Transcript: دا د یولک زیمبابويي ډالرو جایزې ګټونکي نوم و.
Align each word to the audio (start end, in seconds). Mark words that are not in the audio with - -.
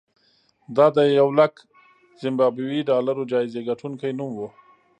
دا 0.75 0.85
د 0.97 0.99
یولک 1.19 1.53
زیمبابويي 2.21 2.81
ډالرو 2.89 3.23
جایزې 3.31 3.61
ګټونکي 3.69 4.09
نوم 4.19 4.31
و. 4.37 4.41